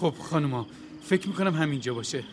[0.00, 0.66] خب خانوما
[1.02, 2.24] فکر می‌کنم همینجا باشه.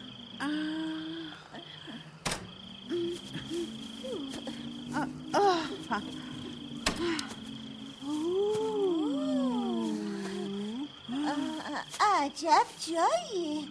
[12.02, 13.68] عجب جایی.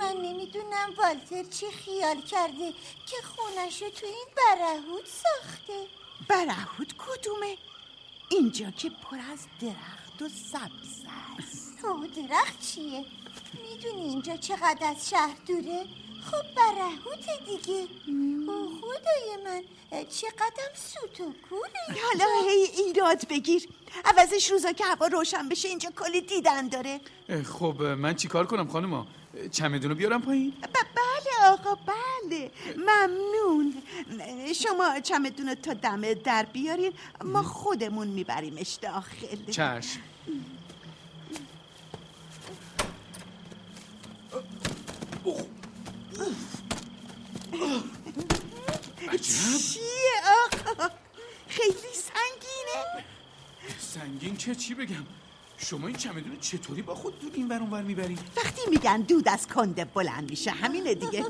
[0.00, 2.72] من نمی‌دونم والتر چی خیال کرده
[3.06, 5.86] که خونشو تو این برهود ساخته.
[6.28, 7.56] برهود کدومه؟
[8.30, 11.04] اینجا که پر از درخت و سبز
[11.38, 11.57] است.
[12.22, 13.04] درخت چیه؟
[13.72, 15.84] می‌دونی اینجا چقدر از شهر دوره؟
[16.30, 17.86] خب برهوت دیگه.
[18.48, 19.62] او خدای من
[20.10, 23.68] چقدر سوت و کوره حالا هی ایراد بگیر.
[24.04, 27.00] عوضش روزا که هوا روشن بشه اینجا کلی دیدن داره.
[27.44, 29.06] خب من چیکار کنم خانوما؟
[29.52, 32.50] چمدونو بیارم پایین؟ ب- بله آقا بله.
[32.76, 33.82] ممنون.
[34.54, 36.92] شما چمدون رو تا دم در بیارین.
[37.24, 39.50] ما خودمون میبریمش داخل.
[39.50, 40.00] چشم
[47.47, 47.47] عجب
[49.22, 49.82] چیه
[50.66, 50.88] آقا
[51.48, 53.04] خیلی سنگینه.
[53.78, 55.06] سنگین که چی بگم؟
[55.60, 59.00] شما این چمدون رو چطوری با خود دور این ور اون ور می‌بری؟ وقتی میگن
[59.00, 61.24] دود از کنده بلند میشه همینه دیگه.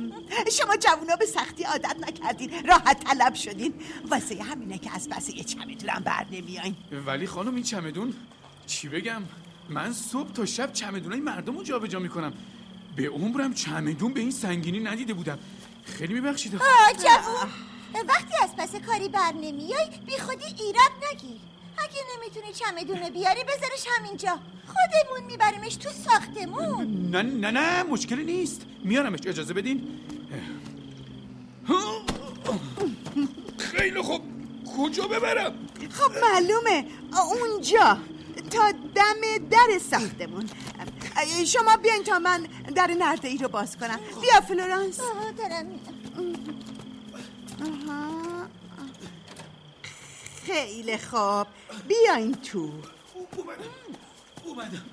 [0.52, 3.74] شما جوونا به سختی عادت نکردین راحت طلب شدین.
[4.08, 6.76] واسه همینه که از پس یه چمدونم بر نمیاین.
[7.06, 8.14] ولی خانم این چمدون
[8.66, 9.22] چی بگم؟
[9.68, 12.32] من صبح تا شب چمدونای مردم رو جابجا می‌کنم.
[12.96, 15.38] به عمرم چمدون به این سنگینی ندیده بودم.
[15.97, 16.55] خیلی میبخشید.
[16.55, 17.50] آه جوون.
[18.08, 21.41] وقتی از پس کاری بر نمیای بی خودی ایراد نگیر.
[21.78, 24.39] اگه نمی‌تونی چمدونه بیاری بذارش همینجا.
[24.66, 27.11] خودمون میبریمش تو ساختمون.
[27.11, 28.62] نه نه نه مشکلی نیست.
[28.84, 30.00] میارمش اجازه بدین.
[33.59, 34.22] خیلی خوب.
[34.77, 35.54] کجا ببرم؟
[35.91, 36.84] خب معلومه.
[37.12, 37.98] اونجا.
[38.48, 40.48] تا دم در ساختمون.
[41.47, 44.00] شما بیاین تا من در نرده ای رو باز کنم.
[44.20, 45.00] بیا فلورانس.
[45.00, 45.81] آه، دارم.
[47.60, 48.47] آها.
[50.47, 51.47] خیلی خوب.
[51.88, 52.72] بیاین تو.
[53.36, 53.62] اومدم.
[54.44, 54.84] اومدم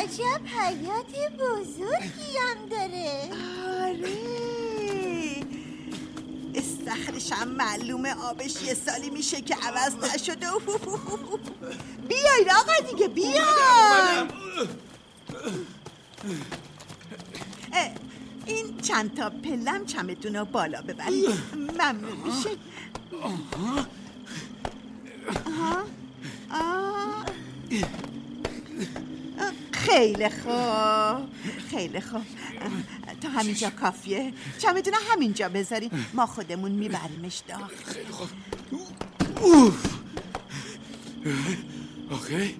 [0.00, 3.28] عجب حیات بزرگی هم داره.
[3.80, 4.59] آره.
[6.54, 10.46] استخرشم معلومه آبش یه سالی میشه که عوض نشده.
[12.08, 14.30] بیاین آقا دیگه بیاین.
[18.46, 21.30] این چند تا پلم چمتون رو بالا ببرید.
[21.54, 22.50] ممنون میشه.
[29.80, 31.28] خیلی خوب.
[31.70, 32.22] خیلی خوب.
[33.20, 37.92] تا همینجا کافیه؟ چمدون همینجا بذاریم ما خودمون میبریمش داخل.
[37.92, 38.28] خیلی خوب
[39.40, 39.86] اوف
[42.10, 42.54] آخه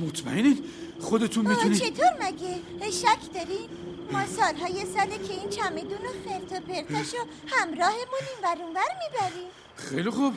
[0.00, 0.64] مطمئنین
[1.00, 3.68] خودتون آه، می‌تونید چطور مگه؟ شک دارین؟
[4.12, 7.16] ما سالهای ساله که این چمدون و خرت و پرتاشو
[7.46, 9.48] همراهمون این ور اون ور می‌بریم.
[9.76, 10.34] خیلی خوب.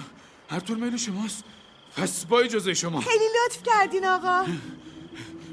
[0.50, 1.44] هر طور میل شماست.
[1.98, 3.02] پس با اجازه شما.
[3.02, 4.46] خیلی لطف کردین آقا.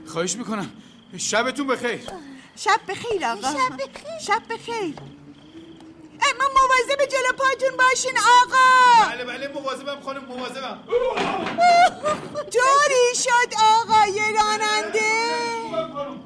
[0.08, 0.70] خواهش می‌کنم.
[1.18, 2.00] شبتون بخیر.
[2.56, 3.52] شب بخیر آقا.
[3.52, 4.18] شب بخیر.
[4.26, 4.94] شب بخیر.
[6.20, 9.10] اما مواظب جلو پاتون باشین آقا.
[9.10, 10.78] بله بله مواظبم خانم مواظبم.
[12.50, 15.12] جوری شد آقای راننده.
[15.72, 16.18] آه.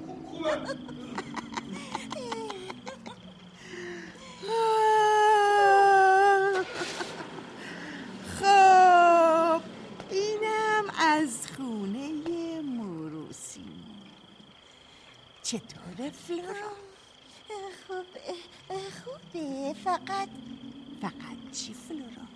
[8.41, 9.60] خب
[10.10, 12.10] اینم از خونه
[12.60, 13.64] موروسی
[15.92, 16.70] چطوره فلورا؟
[17.86, 18.06] خوب
[19.04, 20.28] خوبه فقط
[21.03, 22.26] فقط چی فلورا؟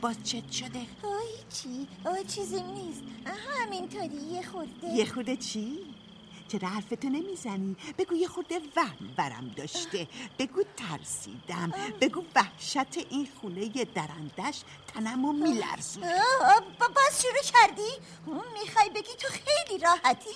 [0.00, 3.02] باز چت شده؟ آه چی آه چیزی نیست
[3.60, 5.78] همینطوری یه خورده یه خورده چی؟
[6.48, 10.08] چرا حرفتو نمی‌زنی؟ بگو یه خورده وهم برم داشته
[10.38, 14.60] بگو ترسیدم بگو وحشت این خونه درندش
[14.94, 17.90] تنمو میلرزون آه، با- باز شروع کردی؟
[18.26, 20.30] می‌خوای بگی تو خیلی راحتی؟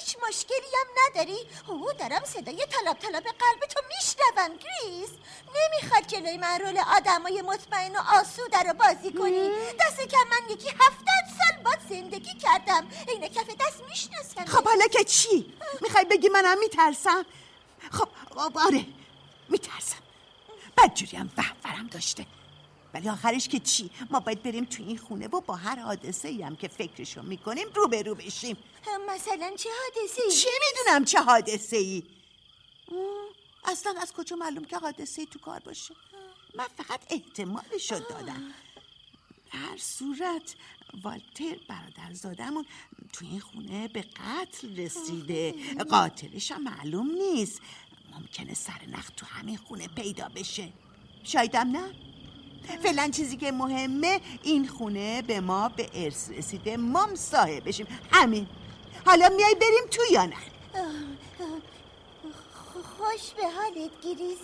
[0.00, 5.10] هیچ مشکلی هم نداری؟ او دارم صدای طلب طلب قلب تو میشنوم گریس
[5.56, 9.48] نمی‌خواد جلوی من رول آدمای مطمئن و آسوده رو بازی کنی
[9.80, 12.88] دست کم من یکی هفتاد سال باد زندگی کردم.
[13.08, 17.26] عین کف دست می‌شناسم خب حالا که چی؟ می‌خوای بگی منم میترسم؟
[17.90, 18.08] خب
[18.54, 18.86] آره
[19.48, 20.02] میترسم.
[20.78, 22.26] بدجوری هم وهم برم داشته.
[22.94, 26.42] ولی آخرش که چی؟ ما باید بریم تو این خونه و با هر حادثه ای
[26.42, 28.56] هم که فکرشو می‌کنیم رو به رو بشیم.
[29.08, 32.02] مثلا چه حادثه چی می‌دونم چه حادثه ای
[33.64, 35.94] اصلا از کجا معلوم که حادثه ای تو کار باشه؟
[36.54, 38.54] من فقط احتمالشو دادم.
[39.56, 40.54] هر صورت.
[41.02, 42.64] والتر برادرزادمون
[43.12, 45.54] تو این خونه به قتل رسیده.
[45.90, 47.60] قاتلش هم معلوم نیست.
[48.14, 50.68] ممکنه سرنخ تو همین خونه پیدا بشه.
[51.24, 51.90] شایدم نه.
[52.82, 56.76] فعلا چیزی که مهمه این خونه به ما به ارث رسیده.
[56.76, 58.46] مام صاحبشیم همین.
[59.06, 60.36] حالا میای بریم تو یا نه؟
[62.98, 64.38] خوش به حالت گریز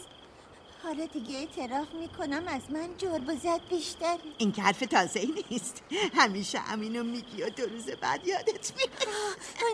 [0.83, 4.19] حالا دیگه اعتراف می‌کنم از من جرب و زد بیشتر.
[4.39, 5.83] این که حرف تازه ای نیست.
[6.15, 9.09] همیشه همینو میگی و دو روز بعد یادت میاد.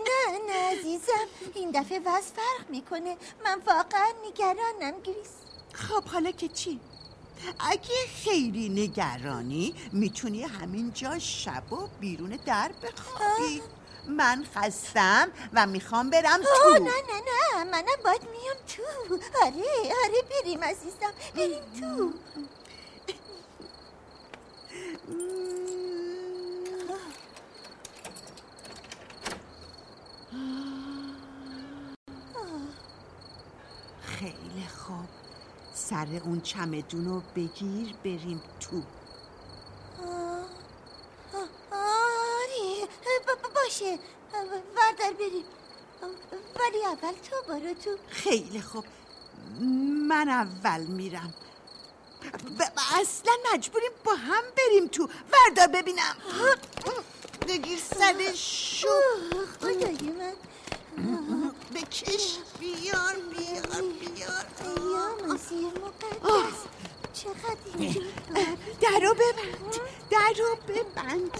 [0.07, 1.27] نه نه عزیزم.
[1.55, 3.17] این دفعه وز فرق می‌کنه.
[3.45, 5.29] من واقعا نگرانم گریز
[5.73, 6.79] خب حالا که چی؟
[7.59, 13.61] اگه خیلی نگرانی می‌تونی همینجا شب و بیرون در بخوابی.
[14.17, 16.73] من خستم و می‌خوام برم تو.
[16.73, 17.21] نه نه
[17.57, 19.15] نه منم باید میام تو.
[19.45, 22.13] آره آره بریم عزیزم بریم تو.
[34.01, 35.09] خیلی خوب.
[35.73, 38.83] سر اون چمدون رو بگیر بریم تو
[41.71, 42.89] آره
[43.55, 43.99] باشه
[44.77, 45.45] وردار بریم
[46.59, 47.97] ولی اول تو برو تو.
[48.09, 48.85] خیلی خوب.
[50.07, 51.33] من اول میرم.
[53.01, 55.09] اصلا مجبوریم با هم بریم تو.
[55.33, 56.15] وردار ببینم.
[57.47, 58.87] بگیر سر شو.
[59.59, 60.33] خدای من.
[61.75, 62.37] بکش.
[62.59, 64.45] بیار بیار بیار.
[64.91, 66.57] یا مسیح مقدس.
[67.13, 68.03] چقدر اینجور
[68.81, 69.75] درو ببند.
[70.09, 71.37] درو ببند.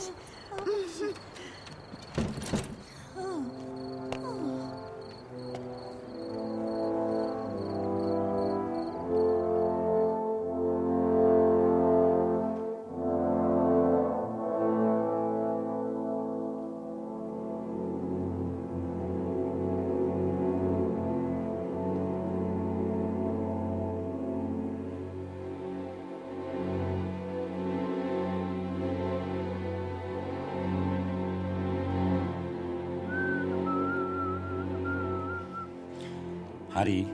[36.79, 37.07] هری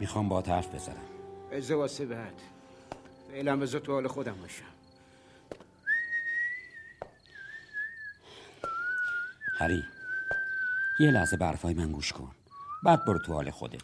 [0.00, 0.96] می‌خوام با حرف بزنم.
[1.50, 2.34] بذار واسه بعد.
[3.30, 4.64] فعلا بذار تو حال خودم باشم.
[9.58, 9.84] هری
[11.00, 12.30] یه لحظه برفای من گوش کن.
[12.84, 13.82] بعد برو تو حال خودت.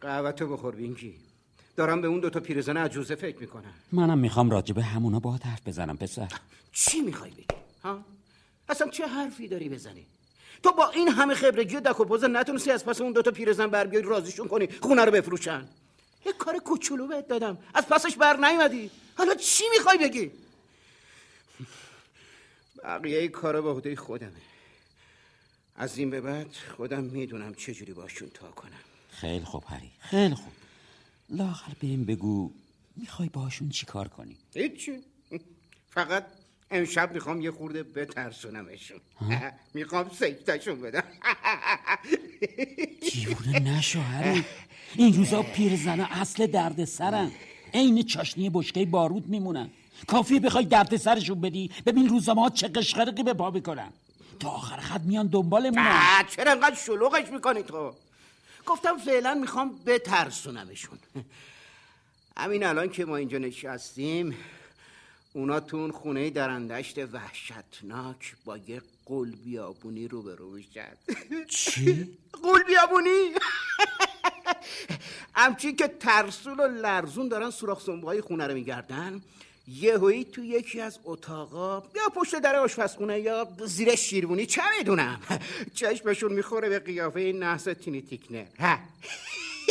[0.00, 1.14] قهوتو بخور بینکی.
[1.76, 3.74] دارم به اون دوتا پیرزن عجوزه فکر می‌کنم.
[3.92, 6.28] منم می‌خوام راجبه همونا با حرف بزنم پسر.
[6.72, 7.46] چی می‌خوای بگی؟
[7.84, 8.04] ها؟
[8.68, 10.06] اصلا چه حرفی داری بزنی؟
[10.62, 13.66] تو با این همه خبرگی و دک و پوزه نتونستی از پس اون دوتا پیرزن
[13.66, 15.68] بر بیای رازیشون کنی خونه رو بفروشن.
[16.26, 17.58] یه کار کوچولو بهت دادم.
[17.74, 18.90] از پسش بر نیومدی.
[19.14, 20.30] حالا چی می‌خوای بگی؟
[22.84, 24.42] بقیه کارا به عهده خودمه.
[25.76, 26.46] از این به بعد
[26.76, 28.80] خودم می‌دونم چجوری باشون تا کنم.
[29.10, 29.90] خیلی خوب هری.
[30.00, 30.52] خیلی خوب.
[31.30, 32.52] لاغر بهم بگو
[32.96, 34.98] می‌خوای باشون چی کار کنی؟ هیچی.
[35.90, 36.26] فقط
[36.70, 39.00] امشب می‌خوام یه خورده بترسونمشون.
[39.74, 41.04] می‌خوام سکتشون بدم.
[43.12, 44.44] دیوونه نشو هری؟
[44.94, 47.30] این روزا پیرزن اصل درد سرن
[47.74, 49.70] عین چاشنی بشکه بارود میمونن.
[50.06, 53.92] کافیه بخوای درد سرشون بدی؟ ببین روزا چه قشقرقی به پا می‌کنن.
[54.40, 55.86] تا آخر خط میان دنبالمونن.
[55.86, 57.94] آه، چرا انقدر شلوغش می‌کنی تو؟
[58.66, 60.98] گفتم فعلا می‌خوام بترسونمشون.
[62.36, 64.36] همین الان که ما اینجا نشستیم
[65.36, 70.92] اونا تو اون خونه درندشت وحشتناک با یه قول بیابونی روبرو میشن
[71.48, 72.08] چی؟
[72.42, 73.10] قول بیابونی
[75.34, 79.22] همچین که ترسون و لرزون دارن سوراخ سنبه خونه رو میگردن
[79.68, 85.20] یهویی تو یکی از اتاقا یا پشت در آشپزخونه یا زیر شیروانی چه می‌دونم
[85.74, 88.78] چشمشون می‌خوره به قیافه نحس تینی تیکنر ها.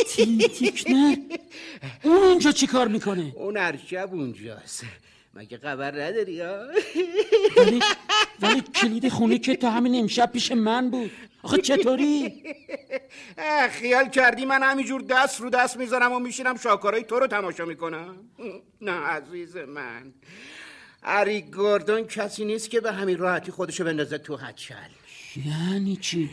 [0.08, 1.16] تینی تیکنر
[2.02, 4.84] اون اینجا چی کار می‌کنه؟ اون هر شب اونجاست
[5.36, 6.66] مگه خبر نداری ها؟
[7.56, 7.80] ولی
[8.40, 11.10] ولی کلید خونه که تا همین امشب پیش من بود.
[11.42, 12.42] آخه چطوری؟
[13.70, 18.16] خیال کردی من همینجور دست رو دست می‌ذارم و میشینم شاکارای تو رو تماشا می‌کنم؟
[18.80, 20.12] نه عزیز من.
[21.02, 24.74] هری گوردون کسی نیست که به همین راحتی خودشو بندازه تو هچل
[25.46, 26.30] یعنی چی؟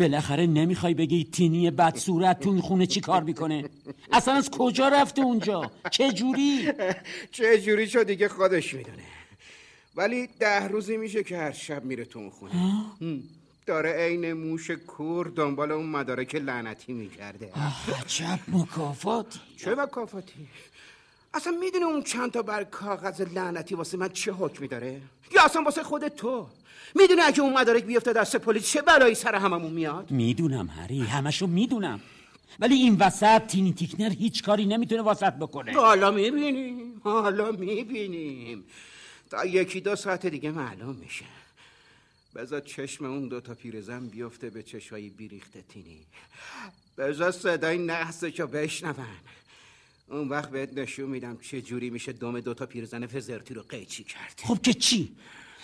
[0.00, 3.64] بالاخره نمی‌خوای بگی تینی بد صورت تو این خونه چی کار می‌کنه؟
[4.12, 6.72] اصلا از کجا رفته اونجا؟ چه جوری؟
[7.30, 9.04] چه جوری شد دیگه خودش می‌دونه
[9.96, 12.52] ولی ده روزی میشه که هر شب میره تو اون خونه.
[13.66, 17.50] داره عین موش کور دنبال اون مدارک لعنتی میگرده
[18.00, 20.48] عجب مکافاتی چه مکافاتی
[21.38, 25.00] اصلا می‌دونی اون چند تا بر کاغذ لعنتی واسه من چه حکمی داره؟
[25.34, 26.46] یا اصلا واسه خود تو؟
[26.94, 31.00] می‌دونی اگه اون مدارک بیفته دست پلیس چه بلایی سر هممون میاد؟ می‌دونم هری.
[31.00, 32.00] همشو می‌دونم.
[32.60, 35.72] ولی این وسط تینی تیکنر هیچ کاری نمی‌تونه واسط بکنه.
[35.72, 37.00] حالا می‌بینیم.
[37.04, 38.64] حالا می‌بینیم.
[39.30, 41.24] تا یکی دو ساعت دیگه معلوم میشه.
[42.34, 45.98] بذار چشم اون دو تا پیرزن بیفته به چشای بیریخته تینی
[46.98, 49.06] بذار صدای نحسشو بشنون.
[50.10, 54.04] اون وقت بهت نشون میدم چه جوری میشه دم دو تا پیرزن فزرتی رو قیچی
[54.04, 54.40] کرد.
[54.44, 55.12] خب که چی؟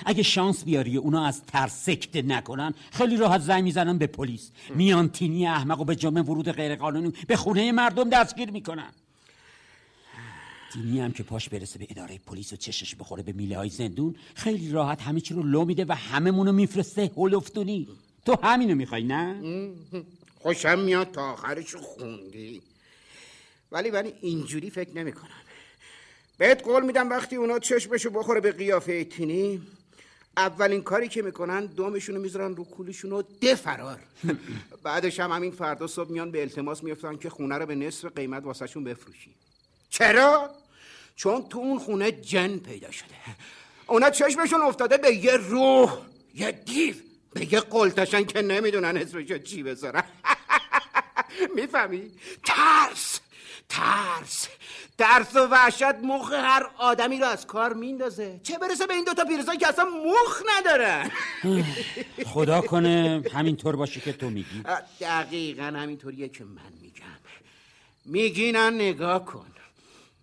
[0.06, 4.50] اگه شانس بیاری اونا از ترس سکته نکنن خیلی راحت زنگ می‌زنن به پلیس.
[4.74, 8.92] میان تینی احمق و به جمع ورود غیرقانونی به خونه مردم دستگیر می‌کنن.
[10.72, 14.14] تینی هم که پاش برسه به اداره پلیس و چشش بخوره به میله های زندون
[14.34, 17.88] خیلی راحت همه چی رو لو میده و هممونو میفرسته هلفتونی
[18.26, 19.40] تو همینو می‌خوای نه؟
[20.34, 22.62] خوشم میاد تا آخرش خوندی.
[23.74, 25.42] ولی ولی اینجوری فکر نمی کنم
[26.38, 29.62] بهت قول میدم وقتی اونا چشمشو بخوره به قیافه تینی
[30.36, 34.00] اولین کاری که می‌کنن دومشونو می‌ذارن رو کولشون و ده فرار
[34.82, 38.44] بعدش هم همین فردا صبح میان به التماس میفتن که خونه رو به نصف قیمت
[38.44, 39.34] واسهشون بفروشی.
[39.90, 40.50] چرا؟
[41.16, 43.14] چون تو اون خونه جن پیدا شده.
[43.86, 45.98] اونا چشمشون افتاده به یه روح
[46.34, 46.94] یه دیو
[47.32, 50.04] به یه قلتشن که نمی‌دونن اسمشو چی بذارن.
[51.56, 52.10] می‌فهمی؟
[52.44, 53.20] ترس!
[53.68, 54.48] ترس.
[54.98, 58.40] ترس و وحشت مخ هر آدمی رو از کار میندازه.
[58.42, 61.10] چه برسه به این دوتا پیرزن که اصلا مخ ندارن
[62.34, 64.62] خدا کنه همینطور باشه که تو میگی.
[65.00, 67.04] دقیقا همینطوریه که من میگم.
[68.04, 69.46] میگینن نگاه کن.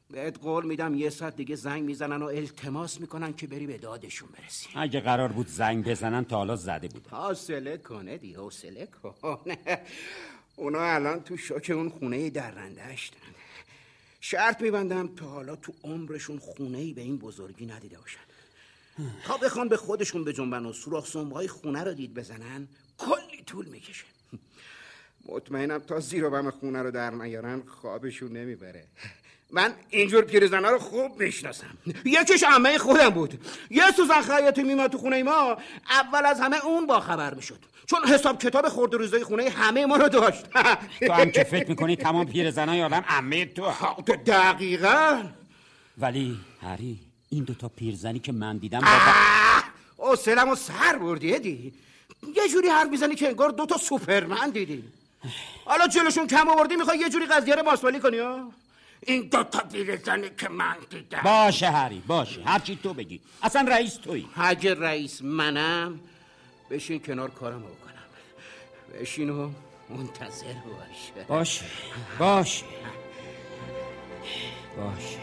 [0.10, 4.29] بهت قول میدم یه ساعت دیگه زنگ می‌زنن و التماس می‌کنن که بری به دادشون
[4.38, 4.67] برسی.
[4.75, 7.07] اگه قرار بود زنگ بزنن تا حالا زده بود.
[7.12, 9.38] حوصله کنه دی حوصله کن.
[10.62, 13.18] اونا الان تو شوک اون خونه درنده اشتن
[14.20, 18.20] شرط میبندم تا حالا تو عمرشون خونه ای به این بزرگی ندیده باشن.
[19.24, 23.65] تا بخوان به خودشون به جنبن و سوراخ سنبهای خونه رو دید بزنن کلی طول
[23.65, 24.06] می‌کشه.
[25.25, 28.88] مطمئنم تا زیر و بم خونه رو در نیارن خوابشون نمی‌بره.
[29.51, 31.77] من اینجور پیرزنها رو خوب می‌شناسم.
[32.05, 33.46] یکیش عمه خودم بود.
[33.70, 35.58] یه سوزن خیاطی میمد تو خونه ما
[35.89, 37.60] اول از همه اون با خبر می‌شد.
[37.86, 40.46] چون حساب کتاب خورد روزای خونه همه ما رو داشت.
[41.08, 43.72] تو هم که فکر می‌کنی تمام پیرزنای آدم عمه تو
[44.25, 45.24] دقیقا.
[45.98, 48.79] ولی هری این دوتا پیرزنی که من دیدم
[49.98, 51.74] با او سلم و سر بردی دی
[52.36, 54.84] یه جوری حرف می‌زنی که انگار دوتا سوپرمن دیدی.
[55.65, 58.51] حالا جلوشون کم آوردی می‌خوای یه جوری قضیه رو باسمالی کنی ها
[59.05, 61.22] این دوتا پیرزنی که من دیدم.
[61.24, 62.41] باشه هری باشه.
[62.43, 63.22] هرچی تو بگی.
[63.43, 64.29] اصلا رئیس تویی.
[64.36, 66.00] اگه رئیس منم.
[66.70, 69.01] بشین کنار کارم بکنم.
[69.01, 69.51] بشین و
[69.89, 71.65] منتظر باش باشه.
[72.20, 72.65] باشه.
[74.77, 75.17] باشه.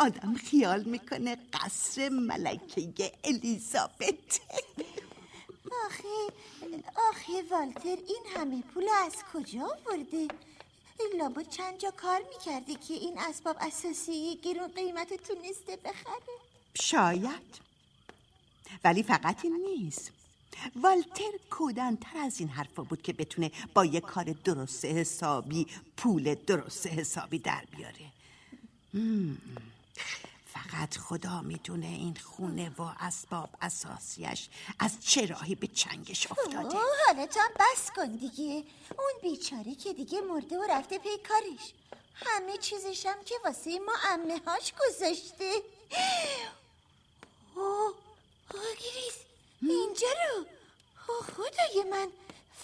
[0.00, 4.40] آدم خیال می‌کنه قصر ملکه الیزابت.
[5.86, 6.08] آخه
[7.10, 10.28] آخه والتر این همه پول از کجا برده
[11.18, 16.34] لابا چند جا کار می‌کرده که این اسباب اساسی گرون قیمت تونسته بخره.
[16.74, 17.60] شاید.
[18.84, 20.12] ولی فقط این نیست.
[20.76, 25.66] والتر کودنتر از این حرفا بود که بتونه با یه کار درست حسابی
[25.96, 28.10] پول درست حسابی در بیاره.
[30.54, 36.76] فقط خدا می‌دونه این خونه و اسباب اساسیش از چه راهی به چنگش افتاده.
[36.76, 38.64] اوه حالا تو هم بس کن دیگه.
[38.98, 41.72] اون بیچاره که دیگه مرده و رفته پی کارش.
[42.14, 45.62] همه چیزش هم که واسه ما امه هاش گذاشته.
[47.54, 47.94] اوه
[48.54, 49.14] گریز
[49.62, 50.44] اینجا رو.
[51.08, 52.08] اوه خدای من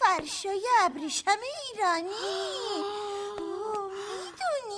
[0.01, 1.39] فرشای ابریشم
[1.73, 2.11] ایرانی.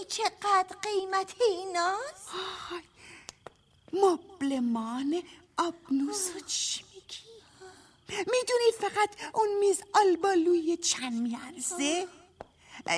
[0.04, 2.28] چقدر قیمت ایناست؟
[3.92, 5.22] مبلمان
[5.58, 7.28] آبنوس رو چی میگی؟
[8.08, 12.08] می‌دونی فقط اون میز آلبالوی چند میارزه؟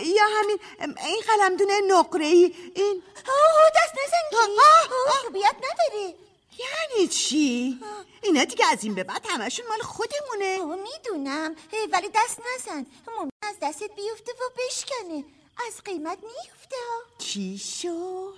[0.05, 5.23] یا همین این قلمدون نقره ای این؟ اوه دست نزن آه، آه، آه.
[5.23, 6.15] خوبیت نداره.
[6.59, 7.81] یعنی چی؟
[8.23, 10.59] اینا دیگه از این به بعد همشون مال خودمونه.
[10.77, 11.57] می‌دونم.
[11.93, 12.87] ولی دست نزن.
[13.09, 15.25] ممکن از دستت بیفته و بشکنه.
[15.67, 16.77] از قیمت میفته
[17.19, 18.35] چی شد؟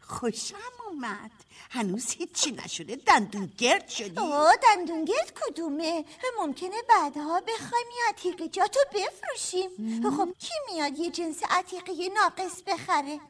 [0.00, 0.56] خوشم
[0.88, 1.30] اومد.
[1.70, 2.96] هنوز هیچی نشده.
[2.96, 6.04] دندون گرد شدی؟ آه دندونگرد کدومه؟
[6.38, 9.70] ممکنه بعدها بخوایم یه عتیقه جاتو بفروشیم.
[10.16, 13.20] خب کی میاد یه جنس عتیقه ناقص بخره؟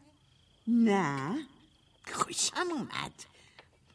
[0.66, 1.46] نه.
[2.12, 3.12] خوشم اومد.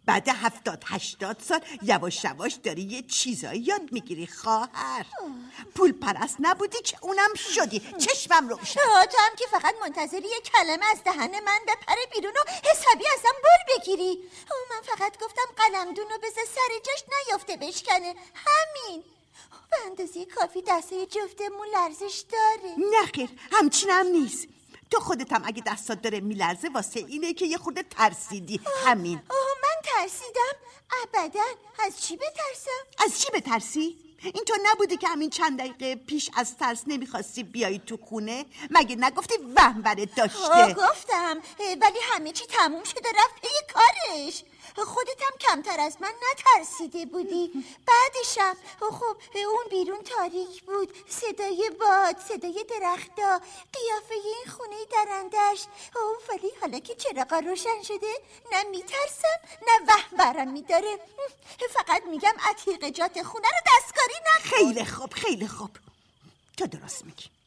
[0.10, 5.06] بعد هفتاد هشتاد سال یواش یواش داری یه چیزایی یاد می‌گیری خواهر.
[5.76, 7.80] پول پرست نبودی که اونم شدی.
[7.80, 8.80] چشمم روشن.
[8.96, 13.06] آه، تو هم که فقط منتظری یه کلمه از دهن من بپره بیرون و حسابی
[13.14, 14.20] ازم بر بگیری.
[14.52, 18.16] آه، من فقط گفتم قلمدون رو بذار سر جاش نیافته بشکنه.
[18.36, 19.04] همین.
[19.72, 22.76] به اندازه کافی دسته جفتمون لرزش داره.
[23.02, 24.48] نخیر همچینم نیست.
[24.92, 28.62] تو خودت هم اگه دستات داره میلرزه واسه اینه که یه خورده ترسیدی.
[28.86, 29.22] همین.
[29.30, 30.56] آه من ترسیدم.
[31.04, 31.44] ابدا.
[31.86, 36.58] از چی بترسم؟ از چی بترسی؟ این تو نبوده که همین چند دقیقه پیش از
[36.58, 41.38] ترس نمی‌خواستی بیایی تو خونه؟ مگه نگفتی وهم برت داشته گفتم.
[41.82, 44.44] ولی همه چی تموم شده رفت پی کارش.
[44.86, 47.52] خودت هم کمتر از من نترسیده بودی.
[47.88, 50.98] بعدشم خب اون بیرون تاریک بود.
[51.10, 53.42] صدای باد صدای درختا
[53.74, 55.66] قیافه این خونه درندش.
[55.96, 58.14] اوه ولی حالا که چراغا روشن شده
[58.52, 61.00] نه میترسم نه وهم برم میداره.
[61.74, 64.58] فقط میگم عتیق جات خونه رو دستکاری نکن.
[64.58, 65.70] خیلی خوب خیلی خوب.
[66.58, 67.39] تو درست میگی.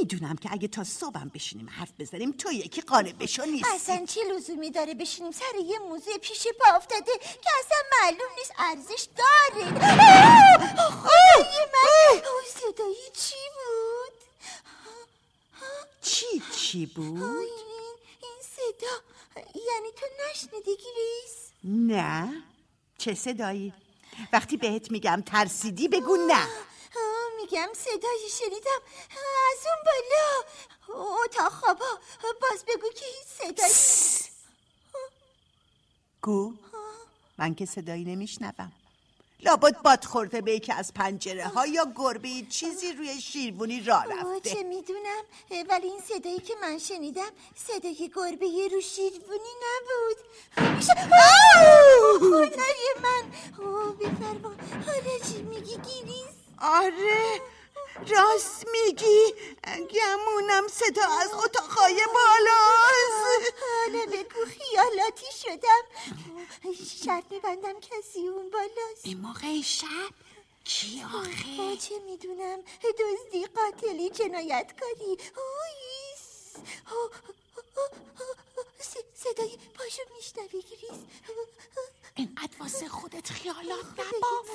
[0.00, 4.20] می‌دونم که اگه تا صبحم بشینیم حرف بزنیم تو یکی قانع بشو نیستی اصلا چی
[4.36, 9.64] لزومی داره بشینیم سر یه موضوع پیش پا افتاده که اصلا معلوم نیست ارزش داره!
[10.76, 14.12] خدای من آه، صدایی چی بود
[16.02, 18.96] چی چی بود؟ این, این صدا
[19.54, 22.42] یعنی تو نشنیدی گریس نه
[22.98, 23.72] چه صدایی؟
[24.32, 26.46] وقتی بهت میگم ترسیدی بگو نه
[27.50, 28.80] میگم صدایی شنیدم.
[29.52, 30.44] از اون بالا.
[31.24, 31.98] اتاق خوابا.
[32.42, 34.30] باز بگو که هیچ صدایی
[36.22, 36.52] گو
[37.38, 38.72] من که صدایی نمیشنوم.
[39.40, 44.12] لابد باد خورده به یکی از پنجره ها یا گربه چیزی روی شیروونی راه آه،
[44.36, 44.50] رفته.
[44.50, 45.24] چه می‌دونم.
[45.68, 50.16] ولی این صدایی که من شنیدم صدای گربه رو شیروونی نبود!
[52.20, 53.32] خدای من.
[53.58, 54.54] اوه بفرما
[54.86, 57.40] حالا چی میگی؟ گیریز آره
[58.08, 59.34] راست میگی
[59.66, 65.82] گمونم صدا از اتاقهای بالاست حالا بگو خیالاتی شدم
[67.04, 70.14] شرط میبندم کسی اون بالاست این موقع شب
[70.64, 76.56] کی آخه چه می‌دونم دزدی قاتلی جنایتکاری اویس
[79.14, 81.00] صدای پاشو میشنوی گریز
[82.16, 84.50] اینقدر واسه خودت خیالات نباف.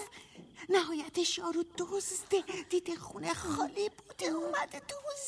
[0.70, 2.44] نهایتش یارو دزده.
[2.70, 4.82] دیده خونه خالی بوده اومده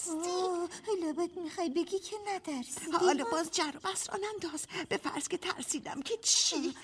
[0.09, 0.69] آه،
[1.01, 4.65] لابد می‌خوای بگی که نترسیدی حالا باز جر و راه ننداز.
[4.89, 6.75] به فرض که ترسیدم که چی؟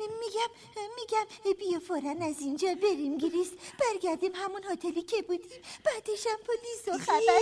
[0.00, 0.50] میگم
[0.96, 1.26] میگم
[1.58, 3.50] بیا فورا از اینجا بریم گریس
[3.80, 5.62] برگردیم همون هتلی که بودیم.
[5.84, 7.40] بعدش هم پلیس رو خبر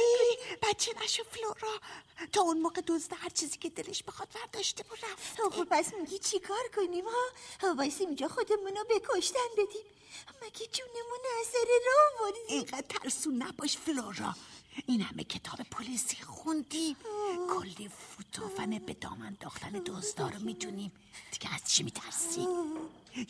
[0.63, 1.79] بچه نشو فلورا.
[2.33, 6.19] تا اون موقع دزده هر چیزی که دلش بخواد ورداشته و رفت خب پس میگی
[6.19, 9.87] چی کار کنیم ها؟ وایسیم اینجا خودمون رو به کشتن بدیم.
[10.43, 14.35] مگه جونمون از سر راه آوردیم اینقدر ترسو نباش فلورا.
[14.87, 16.97] این همه کتاب پلیسی خوندیم
[17.51, 20.93] کلی فوتوفن به دام انداختن دزدا رو می‌دونیم.
[21.33, 22.49] دیگه از چی میترسی؟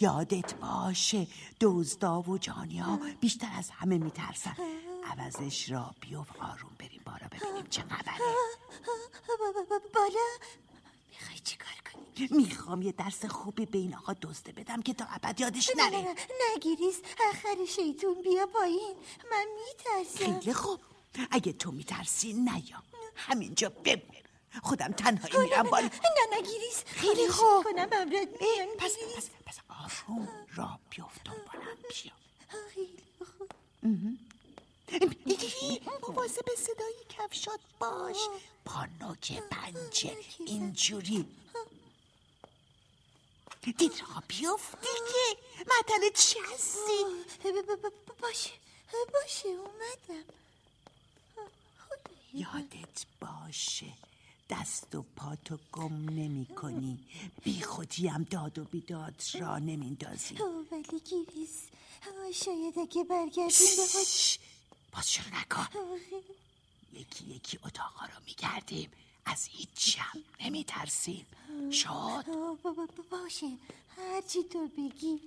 [0.01, 1.27] یادت باشه
[1.61, 4.57] دزدا و جانیا بیشتر از همه میترسن.
[5.05, 8.19] عوضش را بیفت آروم بریم بالا ببینیم چه خبره.
[9.95, 10.27] بالا.
[11.21, 15.07] می‌خوای چی کار کنیم می‌خوام یه درس خوبی به این آقا دزده بدم که تا
[15.11, 16.17] ابد یادش نه نه نره نه
[16.57, 17.01] نگیریس.
[17.31, 18.97] آخر شیطون بیا پایین.
[19.31, 20.41] من میترسم.
[20.41, 20.81] خیلی خوب.
[21.31, 22.83] اگه تو میترسی نیا.
[23.17, 24.17] همینجا بمون.
[24.63, 25.87] خودم تنهایی میرم بالا.
[25.87, 26.85] نه نگیریس.
[26.87, 27.65] خیلی خوب.
[27.65, 28.97] کنم امرت میام پس.
[29.17, 29.59] پس پس.
[29.69, 32.13] آروم را بیفت دنبالم بیا.
[32.75, 33.03] خیلی
[33.39, 33.51] خوب.
[36.17, 38.17] مواظب صدای کفشات باش.
[38.77, 40.17] با نوک پنجه.
[40.47, 41.27] اینجوری.
[43.63, 47.05] دید را بیفت دیگه معطل چی هستی؟
[48.23, 48.51] باشه
[49.13, 50.25] باشه اومدم.
[52.35, 53.87] یادت باشه
[54.51, 56.99] دست و پاتو گم نمی کنی.
[57.45, 60.35] بی خودی هم داد و بیداد را نمیندازی.
[60.73, 61.63] ولی گریس
[62.07, 63.83] آه، شاید اگه برگردیم به
[64.93, 65.67] باز شروع نکن.
[66.97, 68.91] یکی یکی اتاقا رو میگردیم.
[69.27, 70.23] از هیچی هم
[71.71, 73.47] شد با- با- با- باشه.
[73.97, 75.21] هرچی تو بگی.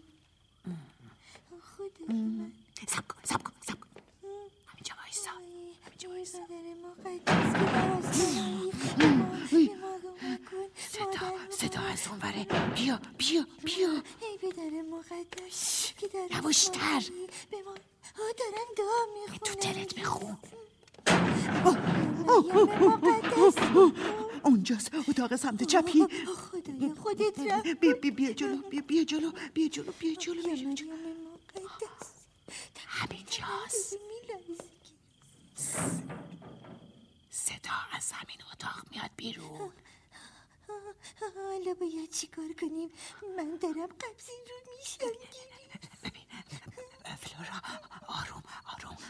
[1.77, 2.51] خدا من
[2.87, 3.89] سب کن سب کن سب کن.
[4.67, 5.31] همینجا وایسا
[5.85, 6.39] همینجا وایسا.
[10.77, 12.43] صدا صدا از اون وره
[12.75, 13.45] بیا بیا.
[13.63, 13.89] بیا
[14.21, 15.93] ای پدر مقدس
[16.31, 17.03] یواشتر.
[17.51, 17.75] به ما
[18.37, 20.37] دارم دعا می‌خونم تو دلت بخون.
[24.43, 26.05] اونجاست اتاق سمت چپی
[26.37, 30.73] خدای خودت را بیا بیا بیا جلو بیا بیا جلو بیا جلو بیا جلو بیا
[30.73, 30.91] جلو
[32.87, 34.63] همینجاست میلرزی
[37.29, 39.71] صدا از همین اتاق میاد بیرون
[41.35, 42.89] حالا باید چیکار کنیم
[43.37, 45.05] من دارم قبضی رو میشم
[46.03, 46.25] ببین
[47.17, 47.61] فلورا
[48.07, 48.43] آروم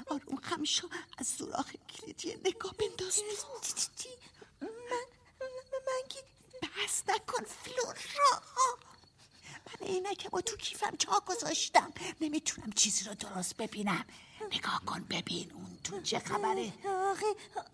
[0.08, 3.16] آروم شو از سوراخ کلیدی نگاه بنداز.
[3.16, 4.10] چی
[4.62, 6.20] من من- من که
[6.86, 7.94] بس نکن فلورا.
[9.82, 11.94] من عینکم و تو کیفم جا گذاشتم.
[12.22, 14.06] نمی‌تونم چیزی رو درست ببینم.
[14.52, 16.74] نگاه کن ببین اون تو چه خبره.
[17.12, 17.26] آخه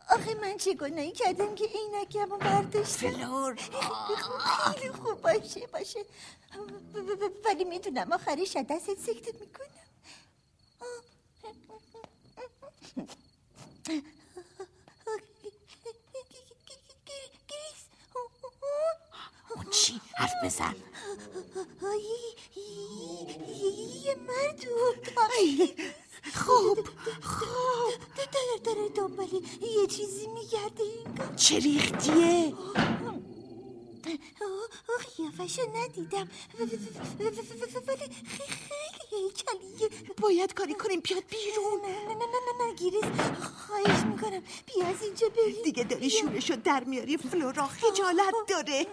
[0.09, 6.05] آخه من چه گناهی کردم که عینکم رو برداشتم؟ فلور خیلی خوب باشه باشه.
[7.45, 9.84] ولی می‌دونم آخرش از دستت سکتت می‌کنم
[19.55, 20.75] اون چی؟ حرف بزن.
[24.05, 24.63] یه مرد
[26.35, 26.89] خوب
[27.23, 27.99] خوب
[28.33, 28.89] داره داره
[29.61, 32.53] یه چیزی میگرده انگار چه ریختیه؟
[35.17, 36.29] قیافشو ندیدم.
[36.59, 36.77] ولی
[38.37, 39.89] خیلی هیکلیه
[40.21, 41.81] باید کاری کنیم بیاد بیرون.
[41.81, 43.03] نه نه نه نه نه گیریز
[43.67, 44.43] خواهش می‌کنم.
[44.65, 45.63] بیا از اینجا بریم.
[45.63, 48.87] دیگه داری شورشو در میاری فلورا خجالت داره.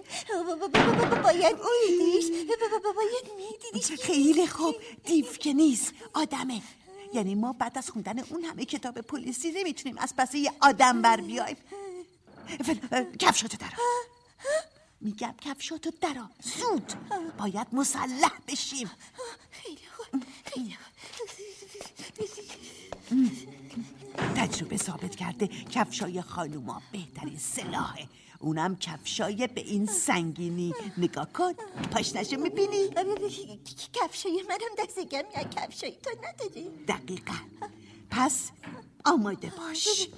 [1.24, 1.56] باید
[1.88, 2.26] میدیدیش.
[2.96, 4.00] باید میدیدیش.
[4.00, 4.74] خیلی خوب.
[5.04, 5.94] دیو که نیست.
[6.14, 6.62] آدمه.
[7.14, 11.20] یعنی ما بعد از خوندن اون همه کتاب پلیسی نمی‌تونیم از پس یه آدم بر
[11.20, 11.56] بیایم.
[13.18, 13.78] کفشاتو درا
[15.02, 16.92] میگم کفشاتو درا زود.
[17.38, 18.90] باید مسلح بشیم.
[19.50, 20.76] خیلی خوب خیلی
[24.36, 28.08] تجربه ثابت کرده کفشای خانوما بهترین سلاحه.
[28.38, 30.72] اونم کفشای به این سنگینی.
[30.98, 31.52] نگاه کن
[31.90, 32.88] پاشنشو می‌بینی؟
[33.92, 37.34] کفشای منم دست گرمی از کفشای تو نداری؟ دقیقا.
[38.10, 38.50] پس
[39.04, 40.08] آماده باش.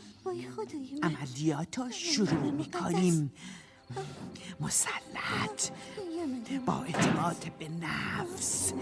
[1.03, 3.33] عملیاتو شروع می‌کنیم.
[4.61, 5.71] مسلط
[6.67, 8.73] با اعتماد به نفس.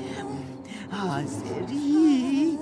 [0.91, 2.59] حاضری؟